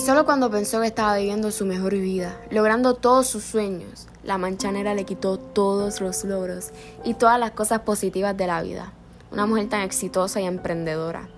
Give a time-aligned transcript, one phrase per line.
[0.00, 4.38] Y solo cuando pensó que estaba viviendo su mejor vida, logrando todos sus sueños, la
[4.38, 6.70] mancha le quitó todos los logros
[7.04, 8.94] y todas las cosas positivas de la vida.
[9.30, 11.28] Una mujer tan exitosa y emprendedora.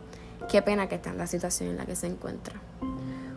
[0.48, 2.54] Qué pena que está en la situación en la que se encuentra.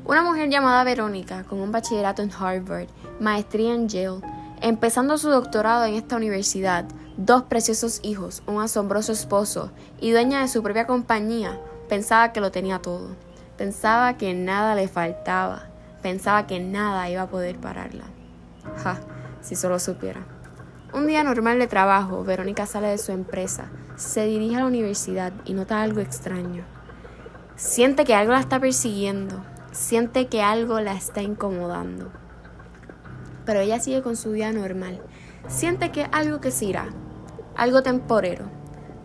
[0.05, 4.21] Una mujer llamada Verónica, con un bachillerato en Harvard, maestría en Yale,
[4.61, 6.85] empezando su doctorado en esta universidad,
[7.17, 12.51] dos preciosos hijos, un asombroso esposo y dueña de su propia compañía, pensaba que lo
[12.51, 13.24] tenía todo.
[13.57, 15.63] Pensaba que nada le faltaba.
[16.01, 18.03] Pensaba que nada iba a poder pararla.
[18.83, 18.99] Ja,
[19.41, 20.25] si solo supiera.
[20.93, 23.65] Un día normal de trabajo, Verónica sale de su empresa,
[23.95, 26.63] se dirige a la universidad y nota algo extraño.
[27.55, 32.11] Siente que algo la está persiguiendo, siente que algo la está incomodando.
[33.45, 35.01] Pero ella sigue con su vida normal.
[35.47, 36.87] Siente que algo que se irá,
[37.55, 38.45] algo temporero,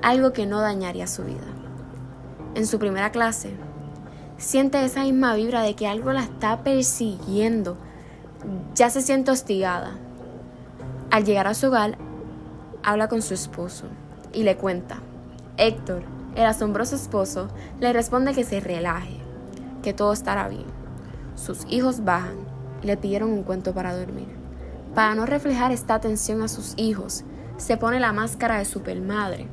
[0.02, 1.46] algo que no dañaría su vida.
[2.54, 3.56] En su primera clase,
[4.40, 7.76] siente esa misma vibra de que algo la está persiguiendo.
[8.74, 9.98] Ya se siente hostigada.
[11.10, 11.98] Al llegar a su hogar,
[12.82, 13.84] habla con su esposo
[14.32, 14.96] y le cuenta.
[15.58, 16.02] Héctor,
[16.34, 17.48] el asombroso esposo,
[17.80, 19.18] le responde que se relaje,
[19.82, 20.64] que todo estará bien.
[21.34, 22.38] Sus hijos bajan
[22.82, 24.28] y le pidieron un cuento para dormir.
[24.94, 27.24] Para no reflejar esta atención a sus hijos,
[27.58, 29.48] se pone la máscara de supermadre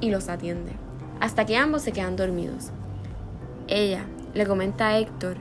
[0.00, 0.72] y los atiende,
[1.20, 2.70] hasta que ambos se quedan dormidos.
[3.68, 5.36] Ella le comenta a Héctor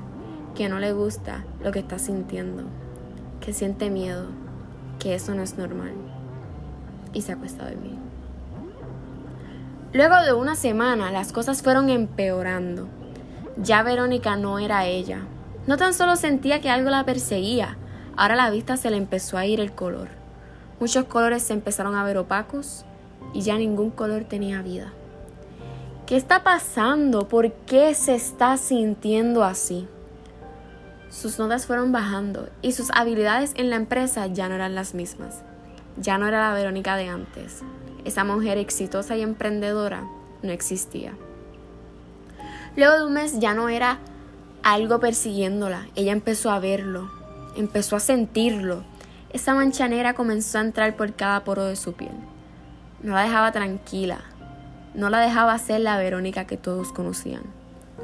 [0.56, 2.64] que no le gusta lo que está sintiendo,
[3.40, 4.28] que siente miedo,
[5.00, 5.94] que eso no es normal,
[7.14, 7.98] y se acuesta a dormir.
[9.94, 12.88] Luego de una semana las cosas fueron empeorando.
[13.58, 15.24] Ya Verónica no era ella.
[15.68, 17.78] No tan solo sentía que algo la perseguía,
[18.16, 20.08] ahora a la vista se le empezó a ir el color.
[20.80, 22.86] Muchos colores se empezaron a ver opacos
[23.34, 24.94] y ya ningún color tenía vida.
[26.12, 27.30] ¿Qué está pasando?
[27.30, 29.88] ¿Por qué se está sintiendo así?
[31.10, 35.42] Sus notas fueron bajando y sus habilidades en la empresa ya no eran las mismas.
[35.96, 37.62] Ya no era la Verónica de antes.
[38.04, 40.04] Esa mujer exitosa y emprendedora
[40.44, 41.14] no existía.
[42.76, 44.00] Luego de un mes ya no era
[44.64, 47.10] algo persiguiéndola, ella empezó a verlo,
[47.56, 48.84] empezó a sentirlo.
[49.30, 52.12] Esa mancha negra comenzó a entrar por cada poro de su piel.
[53.02, 54.20] No la dejaba tranquila,
[54.94, 57.44] no la dejaba ser la Verónica que todos conocían.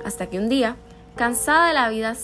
[0.05, 0.75] Hasta que un día,
[1.15, 2.15] cansada de la vida,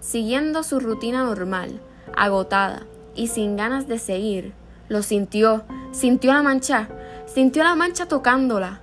[0.00, 1.80] siguiendo su rutina normal,
[2.16, 2.82] agotada
[3.14, 4.52] y sin ganas de seguir,
[4.88, 6.88] lo sintió, sintió la mancha,
[7.26, 8.80] sintió la mancha tocándola.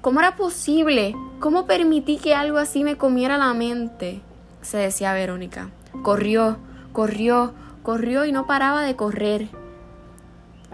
[0.00, 1.14] ¿Cómo era posible?
[1.40, 4.20] ¿Cómo permití que algo así me comiera la mente?
[4.60, 5.70] se decía Verónica.
[6.02, 6.56] Corrió,
[6.92, 7.52] corrió,
[7.82, 9.48] corrió y no paraba de correr.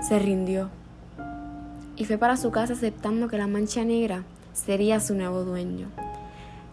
[0.01, 0.71] Se rindió
[2.01, 4.25] y fue para su casa aceptando que la mancha negra
[4.55, 5.91] sería su nuevo dueño.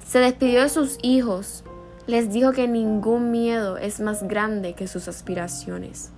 [0.06, 1.66] Se despidió de sus hijos,
[2.08, 6.12] les dijo que ningún miedo es más grande que sus aspiraciones.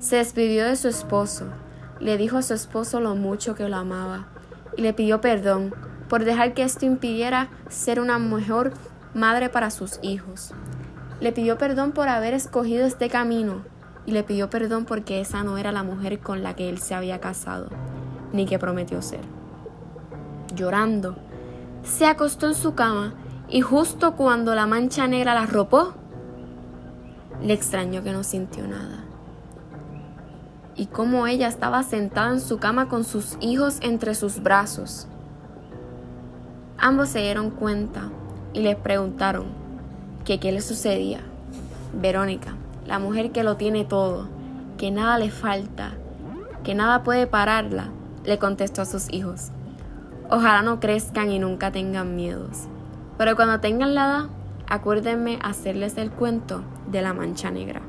[0.00, 1.46] Se despidió de su esposo,
[1.98, 4.28] le dijo a su esposo lo mucho que lo amaba
[4.76, 5.74] y le pidió perdón
[6.10, 8.74] por dejar que esto impidiera ser una mejor
[9.14, 10.52] madre para sus hijos.
[11.20, 13.62] Le pidió perdón por haber escogido este camino
[14.04, 16.94] y le pidió perdón porque esa no era la mujer con la que él se
[16.94, 17.70] había casado
[18.32, 19.20] ni que prometió ser.
[20.54, 21.16] Llorando,
[21.82, 23.14] se acostó en su cama
[23.48, 25.94] y justo cuando la mancha negra la arropó,
[27.42, 29.04] le extrañó que no sintió nada.
[30.74, 35.06] Y como ella estaba sentada en su cama con sus hijos entre sus brazos.
[36.78, 38.10] Ambos se dieron cuenta
[38.54, 39.46] y le preguntaron
[40.24, 41.20] qué le sucedía.
[41.92, 42.54] Verónica,
[42.86, 44.28] la mujer que lo tiene todo,
[44.78, 45.92] que nada le falta,
[46.64, 47.90] que nada puede pararla,
[48.24, 49.50] le contestó a sus hijos.
[50.30, 52.66] Ojalá no crezcan y nunca tengan miedos.
[53.18, 54.26] Pero cuando tengan la edad,
[54.68, 57.82] acuérdenme hacerles el cuento de la mancha negra.